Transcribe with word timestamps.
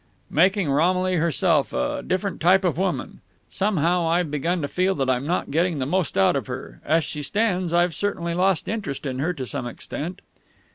"Making 0.31 0.71
Romilly 0.71 1.17
herself 1.17 1.73
a 1.73 2.01
different 2.01 2.41
type 2.41 2.63
of 2.63 2.75
woman. 2.79 3.21
Somehow, 3.51 4.07
I've 4.07 4.31
begun 4.31 4.63
to 4.63 4.67
feel 4.67 4.95
that 4.95 5.11
I'm 5.11 5.27
not 5.27 5.51
getting 5.51 5.77
the 5.77 5.85
most 5.85 6.17
out 6.17 6.35
of 6.35 6.47
her. 6.47 6.81
As 6.83 7.03
she 7.03 7.21
stands, 7.21 7.71
I've 7.71 7.93
certainly 7.93 8.33
lost 8.33 8.67
interest 8.67 9.05
in 9.05 9.19
her 9.19 9.31
to 9.33 9.45
some 9.45 9.67
extent." 9.67 10.21